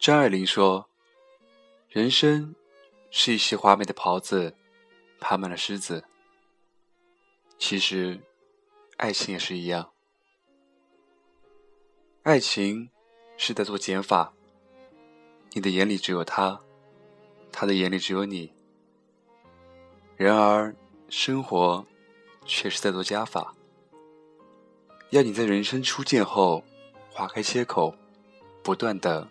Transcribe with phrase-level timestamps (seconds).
[0.00, 0.88] 张爱玲说
[1.90, 2.54] ：“人生
[3.10, 4.56] 是一袭华美的袍子，
[5.20, 6.02] 爬满了虱子。
[7.58, 8.18] 其实，
[8.96, 9.92] 爱情也是一样。
[12.22, 12.88] 爱情
[13.36, 14.32] 是在做减法。
[15.52, 16.58] 你的眼里只有他，
[17.52, 18.50] 他的眼里只有你。
[20.16, 20.74] 然而，
[21.10, 21.84] 生活
[22.46, 23.54] 却是在做加法，
[25.10, 26.64] 要你在人生初见后
[27.10, 27.94] 划开切口，
[28.62, 29.28] 不断的。”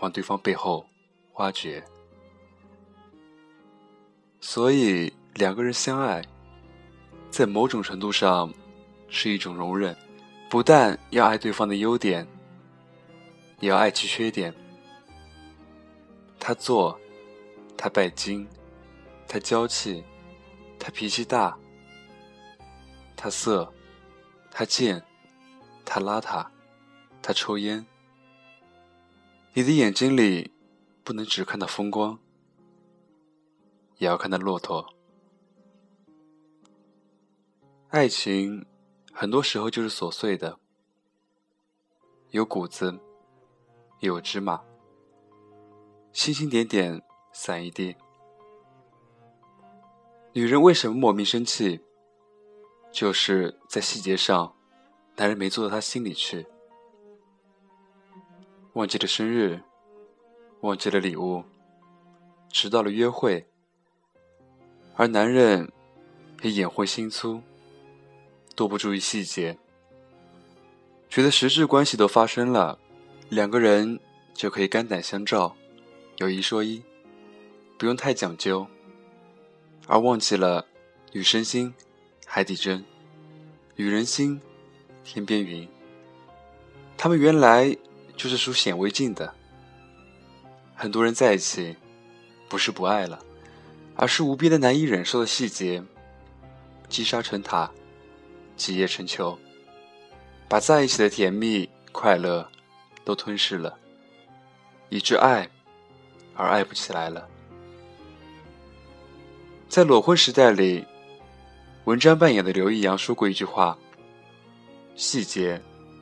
[0.00, 0.84] 往对方背后
[1.34, 1.82] 挖掘，
[4.40, 6.22] 所以两个人相爱，
[7.30, 8.52] 在某种程度上
[9.08, 9.96] 是一种容忍，
[10.48, 12.26] 不但要爱对方的优点，
[13.60, 14.54] 也要爱其缺点。
[16.38, 16.98] 他作，
[17.76, 18.48] 他拜金，
[19.28, 20.02] 他娇气，
[20.78, 21.56] 他脾气大，
[23.14, 23.70] 他色，
[24.50, 25.02] 他贱，
[25.84, 26.46] 他邋遢，
[27.20, 27.84] 他抽烟。
[29.52, 30.52] 你的眼睛里
[31.02, 32.16] 不能只看到风光，
[33.98, 34.94] 也要看到骆驼。
[37.88, 38.64] 爱情
[39.12, 40.60] 很多时候就是琐碎的，
[42.30, 43.00] 有谷子，
[43.98, 44.62] 有芝麻，
[46.12, 47.96] 星星点点散一地。
[50.32, 51.80] 女人为什么莫名生气？
[52.92, 54.56] 就是在细节上，
[55.16, 56.46] 男人没做到她心里去。
[58.74, 59.60] 忘记了生日，
[60.60, 61.42] 忘记了礼物，
[62.52, 63.44] 迟到了约会，
[64.94, 65.72] 而男人
[66.42, 67.42] 也眼昏心粗，
[68.54, 69.58] 多不注意细节，
[71.08, 72.78] 觉得实质关系都发生了，
[73.28, 73.98] 两个人
[74.34, 75.56] 就可以肝胆相照，
[76.18, 76.80] 有一说一，
[77.76, 78.64] 不用太讲究，
[79.88, 80.64] 而忘记了
[81.12, 81.74] 女生心
[82.24, 82.84] 海底针，
[83.74, 84.40] 女人心
[85.02, 85.68] 天边云，
[86.96, 87.76] 他们原来。
[88.20, 89.32] 就是属显微镜的。
[90.74, 91.74] 很多人在一起，
[92.50, 93.18] 不是不爱了，
[93.96, 95.82] 而是无边的难以忍受的细节，
[96.86, 97.70] 积沙成塔，
[98.58, 99.38] 积叶成丘，
[100.50, 102.46] 把在一起的甜蜜快乐
[103.06, 103.78] 都吞噬了，
[104.90, 105.48] 以致爱
[106.36, 107.26] 而爱不起来了。
[109.66, 110.84] 在裸婚时代里，
[111.84, 113.78] 文章扮演的刘易阳说过一句话
[114.94, 115.58] ：“细节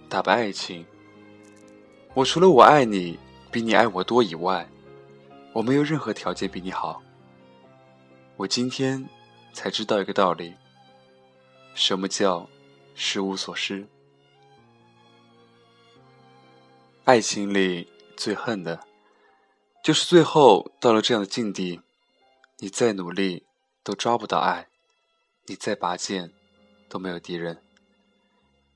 [0.08, 0.84] 打败爱情。”
[2.14, 3.18] 我除了我爱你
[3.50, 4.68] 比你爱我多以外，
[5.52, 7.02] 我没有任何条件比你好。
[8.36, 9.08] 我今天
[9.52, 10.54] 才知道一个道理：
[11.74, 12.48] 什么叫
[12.94, 13.86] 失无所失？
[17.04, 18.84] 爱情里最恨的，
[19.82, 21.80] 就是最后到了这样的境地，
[22.58, 23.46] 你再努力
[23.82, 24.68] 都抓不到爱，
[25.46, 26.32] 你再拔剑
[26.88, 27.62] 都没有敌人。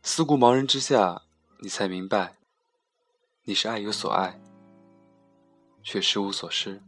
[0.02, 1.22] 四顾茫然之下，
[1.58, 2.36] 你才明白。
[3.44, 4.40] 你是爱有所爱，
[5.82, 6.80] 却失无所失。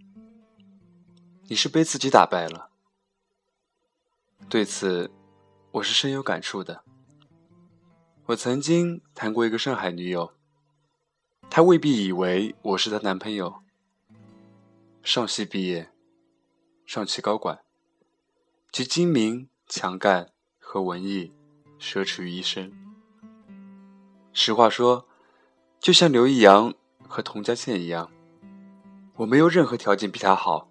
[1.48, 2.70] 你是被自己打败了。
[4.48, 5.10] 对此，
[5.72, 6.84] 我是深有感触的。
[8.26, 10.32] 我曾经谈过一个上海女友，
[11.50, 13.60] 她未必以为我是她男朋友。
[15.02, 15.90] 上戏毕业，
[16.86, 17.64] 上汽高管，
[18.70, 21.32] 集精明、强干和文艺
[21.80, 22.72] 奢侈于一身。
[24.32, 25.08] 实话说。
[25.84, 26.72] 就像刘易阳
[27.06, 28.10] 和童佳倩一样，
[29.16, 30.66] 我没有任何条件比他好。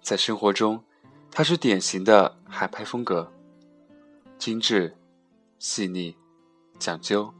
[0.00, 0.82] 在生活中，
[1.30, 3.30] 他是典型的海派风格，
[4.38, 4.96] 精致、
[5.58, 6.16] 细腻、
[6.78, 7.30] 讲究，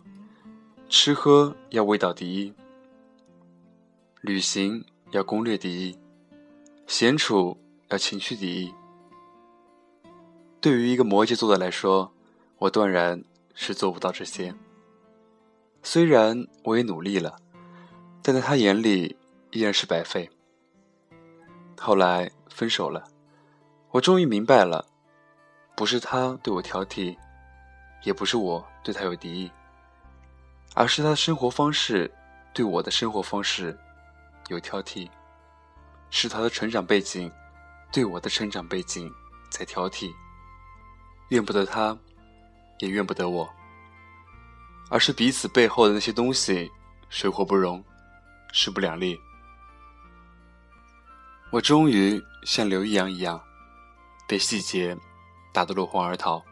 [0.90, 2.52] 吃喝要味道第一，
[4.20, 5.98] 旅行要攻略第一，
[6.86, 7.56] 闲处
[7.88, 8.74] 要情趣第一。
[10.60, 12.12] 对于一个摩羯座的来说，
[12.58, 13.24] 我断然
[13.54, 14.54] 是做不到这些。
[15.88, 17.38] 虽然我也努力了，
[18.20, 19.16] 但在他眼里
[19.52, 20.28] 依然是白费。
[21.78, 23.04] 后来分手了，
[23.92, 24.84] 我终于明白了，
[25.76, 27.16] 不是他对我挑剔，
[28.02, 29.52] 也不是我对他有敌意，
[30.74, 32.12] 而是他的生活方式
[32.52, 33.78] 对我的生活方式
[34.48, 35.08] 有挑剔，
[36.10, 37.30] 是他的成长背景
[37.92, 39.08] 对我的成长背景
[39.50, 40.12] 在挑剔。
[41.28, 41.96] 怨不得他，
[42.80, 43.48] 也怨不得我。
[44.88, 46.70] 而是彼此背后的那些东西
[47.08, 47.84] 水火不容，
[48.52, 49.18] 势不两立。
[51.50, 53.40] 我终于像刘易阳一样，
[54.28, 54.96] 被细节
[55.52, 56.42] 打得落荒而逃。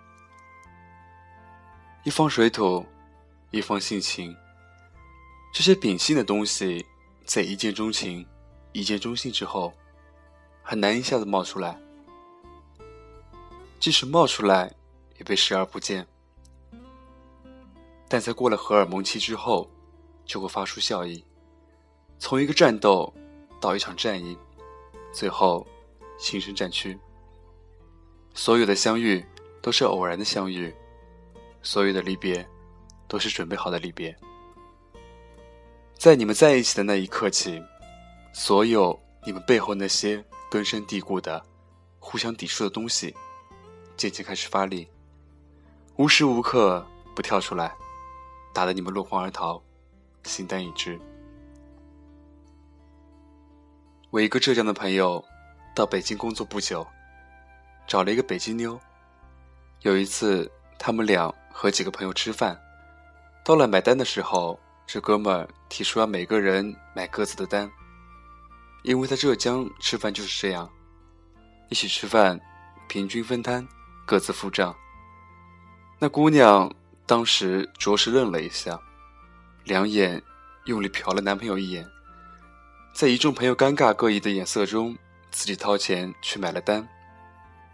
[2.04, 2.84] 一方水土，
[3.50, 4.36] 一方性情，
[5.52, 6.84] 这些秉性的东西，
[7.24, 8.26] 在一见钟情、
[8.72, 9.72] 一见钟情之后，
[10.62, 11.78] 很难一下子冒出来。
[13.80, 14.72] 即使冒出来，
[15.18, 16.06] 也被视而不见。
[18.08, 19.68] 但在过了荷尔蒙期之后，
[20.24, 21.24] 就会发出效益，
[22.18, 23.12] 从一个战斗
[23.60, 24.36] 到一场战役，
[25.12, 25.66] 最后
[26.18, 26.98] 形成战区。
[28.34, 29.24] 所有的相遇
[29.62, 30.74] 都是偶然的相遇，
[31.62, 32.46] 所有的离别
[33.06, 34.14] 都是准备好的离别。
[35.96, 37.62] 在你们在一起的那一刻起，
[38.32, 41.42] 所有你们背后那些根深蒂固的、
[41.98, 43.14] 互相抵触的东西，
[43.96, 44.88] 渐渐开始发力，
[45.96, 46.84] 无时无刻
[47.14, 47.72] 不跳出来，
[48.54, 49.62] 打得你们落荒而逃，
[50.22, 50.98] 形单影只。
[54.10, 55.22] 我一个浙江的朋友，
[55.74, 56.86] 到北京工作不久，
[57.86, 58.80] 找了一个北京妞。
[59.82, 62.58] 有一次，他们俩和几个朋友吃饭，
[63.44, 64.58] 到了买单的时候。
[64.86, 67.70] 这哥们儿提出要每个人买各自的单，
[68.82, 70.70] 因为在浙江吃饭就是这样，
[71.70, 72.38] 一起吃饭，
[72.86, 73.66] 平均分摊，
[74.04, 74.76] 各自付账。
[75.98, 76.70] 那姑娘
[77.06, 78.80] 当时着实愣了一下，
[79.64, 80.22] 两眼
[80.64, 81.86] 用力瞟了男朋友一眼，
[82.94, 84.96] 在一众朋友尴尬各异的眼色中，
[85.30, 86.86] 自己掏钱去买了单。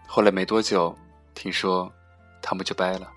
[0.07, 0.97] 后来没多久，
[1.35, 1.93] 听说
[2.43, 3.11] 他们就掰了，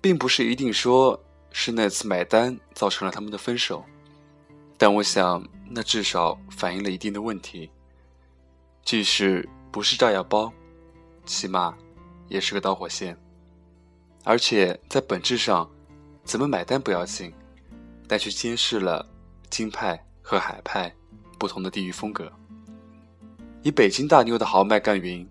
[0.00, 1.20] 并不是一定说。
[1.58, 3.82] 是那次买单造成了他们的分手，
[4.76, 7.70] 但我想那至少反映了一定的问题。
[8.84, 10.52] 即使不是炸药包，
[11.24, 11.74] 起码
[12.28, 13.16] 也是个导火线。
[14.26, 15.70] 而且在本质上，
[16.24, 17.32] 怎么买单不要紧，
[18.08, 19.08] 但却揭示了
[19.50, 20.92] 京派和海派
[21.38, 22.30] 不同的地域风格。
[23.62, 25.24] 以北京大妞的豪迈干云，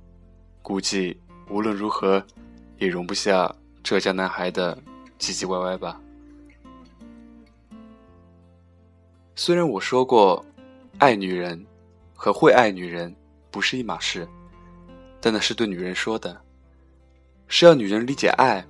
[0.61, 1.19] 估计
[1.49, 2.25] 无论如何
[2.77, 3.53] 也容不下
[3.83, 4.73] 浙江男孩的
[5.19, 5.99] 唧唧歪歪吧。
[9.35, 10.43] 虽然我说过，
[10.99, 11.65] 爱女人
[12.13, 13.13] 和会爱女人
[13.51, 14.25] 不是一码事，
[15.19, 16.41] 但那是对女人说的，
[17.49, 18.65] 是要女人理解爱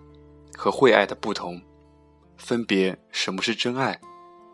[0.55, 1.61] 和会爱的不同，
[2.37, 3.99] 分别什么是真爱，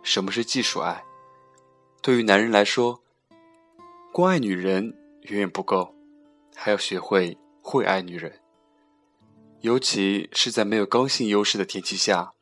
[0.03, 1.03] 什么是技术爱。
[2.01, 3.01] 对于男人来说，
[4.12, 5.95] 光爱女人远远不够，
[6.56, 8.42] 还要学会会爱女人，
[9.59, 12.33] 尤其是在没有刚性优势的天气下，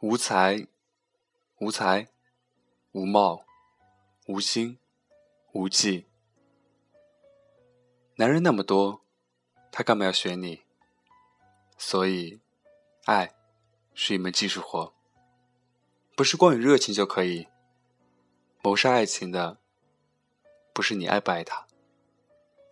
[0.00, 0.66] 无才。
[1.62, 2.08] 无才，
[2.92, 3.44] 无貌，
[4.26, 4.78] 无心，
[5.52, 6.06] 无技。
[8.16, 9.02] 男人那么多，
[9.70, 10.62] 他干嘛要选你？
[11.82, 12.38] 所以，
[13.06, 13.34] 爱
[13.94, 14.92] 是一门技术活，
[16.14, 17.48] 不是光有热情就可以
[18.62, 19.58] 谋杀爱情的。
[20.74, 21.66] 不是你爱不爱他，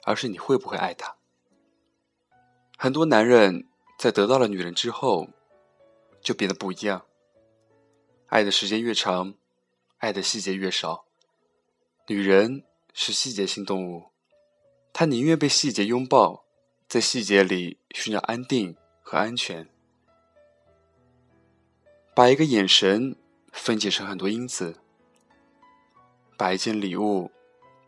[0.04, 1.16] 而是你会不会爱他。
[2.76, 3.66] 很多男人
[3.98, 5.30] 在得到了女人之后，
[6.20, 7.06] 就变得不一样。
[8.26, 9.34] 爱的时间越长，
[9.96, 11.06] 爱的细节越少。
[12.08, 12.62] 女人
[12.92, 14.10] 是细节性动物，
[14.92, 16.44] 她宁愿被细节拥抱，
[16.86, 18.76] 在细节里寻找安定
[19.10, 19.66] 和安全。
[22.14, 23.16] 把一个眼神
[23.52, 24.78] 分解成很多因子，
[26.36, 27.30] 把一件礼物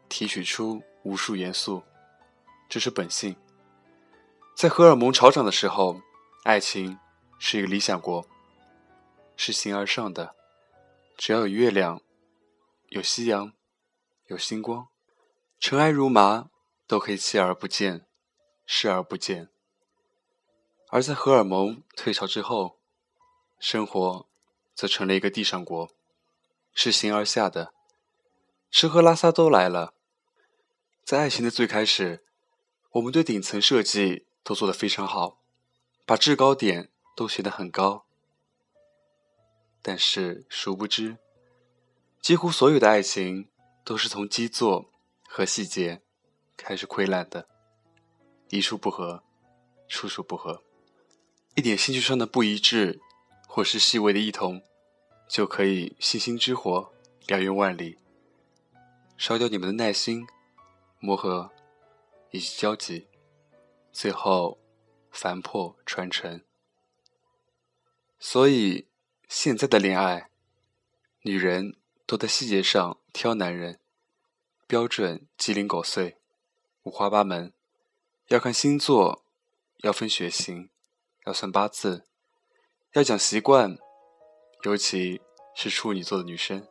[0.08, 1.82] 提取出无数元素，
[2.70, 3.36] 这是本性。
[4.56, 6.00] 在荷尔蒙潮涨的时候，
[6.44, 6.98] 爱情
[7.38, 8.26] 是一个理想国。
[9.36, 10.34] 是形而上的，
[11.18, 12.00] 只要有月亮，
[12.88, 13.52] 有夕阳，
[14.28, 14.88] 有星光，
[15.58, 16.48] 尘埃如麻
[16.86, 18.06] 都可以弃而不见，
[18.64, 19.50] 视而不见。
[20.90, 22.78] 而在荷尔蒙退潮之后，
[23.60, 24.26] 生活
[24.74, 25.88] 则成了一个地上国，
[26.72, 27.72] 是形而下的，
[28.72, 29.94] 吃喝拉撒都来了。
[31.04, 32.24] 在爱情的最开始，
[32.92, 35.40] 我们对顶层设计都做得非常好，
[36.04, 38.04] 把制高点都选得很高。
[39.80, 41.18] 但是，殊不知，
[42.20, 43.48] 几乎所有的爱情
[43.84, 44.90] 都是从基座
[45.28, 46.02] 和细节
[46.56, 47.48] 开始溃烂的，
[48.48, 49.22] 一处不合，
[49.88, 50.62] 处处不合，
[51.54, 53.00] 一点兴趣上的不一致，
[53.46, 54.62] 或是细微的异同，
[55.28, 56.92] 就可以星星之火
[57.26, 57.98] 燎原万里，
[59.16, 60.26] 烧掉你们的耐心、
[60.98, 61.50] 磨合
[62.30, 63.08] 以及交集，
[63.92, 64.58] 最后
[65.10, 66.42] 反破传承。
[68.18, 68.86] 所以。
[69.30, 70.28] 现在的恋爱，
[71.22, 73.78] 女人都在细节上挑男人，
[74.66, 76.18] 标准鸡零狗碎，
[76.82, 77.52] 五花八门，
[78.26, 79.24] 要看星座，
[79.82, 80.69] 要分血型，
[81.26, 82.04] 要算八字，
[82.94, 83.76] 要讲习惯，
[84.64, 85.20] 尤其
[85.54, 86.66] 是处女座的女生，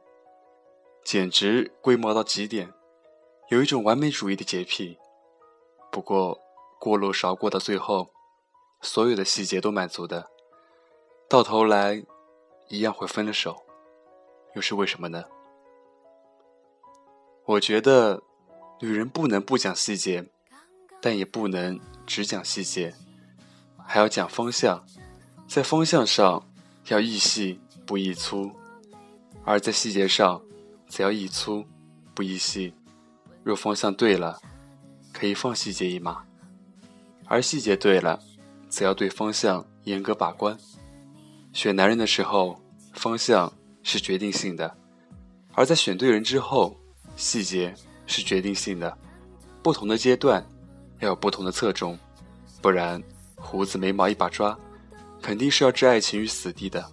[1.03, 2.73] 简直规模到极点，
[3.49, 4.97] 有一种完美主义的洁癖。
[5.91, 6.39] 不过
[6.79, 8.09] 过路勺过到最后，
[8.81, 10.29] 所有的细节都满足的，
[11.27, 12.05] 到头来。
[12.71, 13.65] 一样会分了手，
[14.53, 15.23] 又是为什么呢？
[17.45, 18.21] 我觉得，
[18.79, 20.29] 女人不能不讲细节，
[21.01, 22.93] 但也不能只讲细节，
[23.91, 24.85] 还要讲方向，
[25.47, 26.47] 在方向上
[26.89, 28.51] 要易细不易粗，
[29.43, 30.39] 而在细节上，
[30.87, 31.65] 则要易粗
[32.13, 32.71] 不易细。
[33.43, 34.39] 若方向对了，
[35.11, 36.23] 可以放细节一马；
[37.25, 38.21] 而细节对了，
[38.69, 40.55] 则要对方向严格把关。
[41.51, 42.61] 选男人的时候，
[42.93, 44.71] 方向是决定性的；
[45.55, 46.79] 而在选对人之后，
[47.15, 47.73] 细节
[48.05, 48.95] 是决定性的。
[49.63, 50.47] 不同的阶段
[50.99, 51.97] 要有不同的侧重，
[52.61, 53.01] 不然
[53.39, 54.57] 胡子眉毛一把抓，
[55.21, 56.85] 肯定是要置爱情于死地的。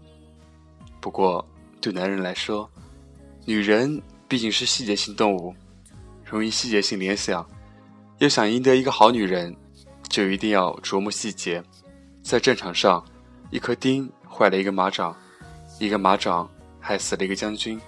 [1.01, 1.47] 不过，
[1.81, 2.69] 对男人来说，
[3.45, 5.55] 女人毕竟是细节性动物，
[6.25, 7.47] 容易细节性联想。
[8.19, 9.55] 要想赢得一个好女人，
[10.09, 11.63] 就一定要琢磨细节。
[12.23, 13.05] 在战场上，
[13.51, 15.15] 一颗钉坏了一个马掌，
[15.79, 16.49] 一个马掌
[16.81, 17.81] 害死了一个将军，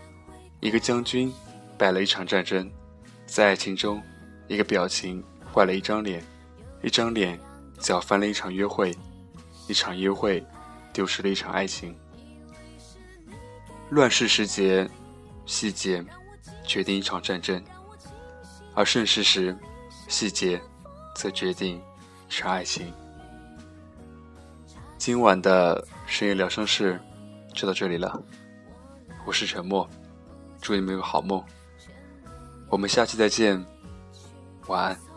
[0.60, 1.32] 一个将军
[1.78, 2.70] 败了一场战争。
[3.26, 4.02] 在爱情中，
[4.46, 6.22] 一个表情坏了一张脸，
[6.82, 7.38] 一张脸
[7.78, 8.96] 搅翻了一场约会，
[9.68, 10.44] 一场约会
[10.92, 11.96] 丢失了一场爱情。
[13.90, 14.88] 乱世时节，
[15.46, 16.04] 细节
[16.64, 17.58] 决定一场战争；
[18.74, 19.56] 而盛世时，
[20.08, 20.60] 细节
[21.14, 21.76] 则决定
[22.28, 22.92] 一场爱情。
[24.98, 27.00] 今晚的深夜疗伤室
[27.54, 28.22] 就到这里了，
[29.24, 29.88] 我是沉默，
[30.60, 31.42] 祝你们有个好梦，
[32.68, 33.64] 我们下期再见，
[34.66, 35.07] 晚安。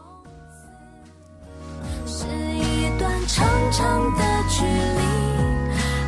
[3.71, 5.01] 长的距离，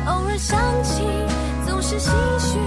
[0.06, 1.02] 偶尔想起。
[1.66, 2.58] 总是唏嘘，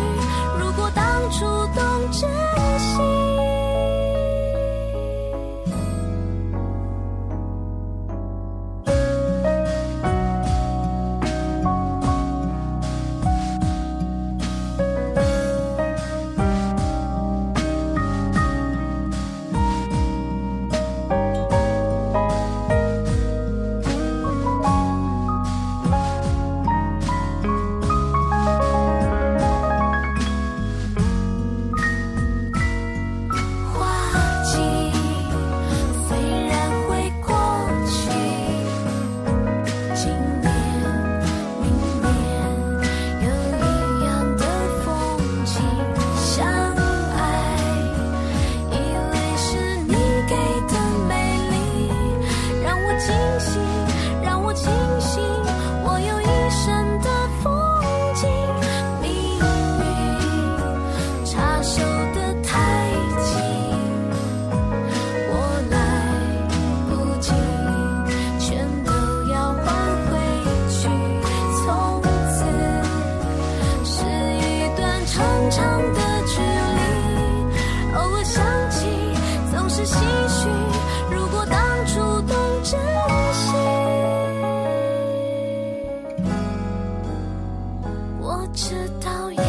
[88.57, 89.46] 直到。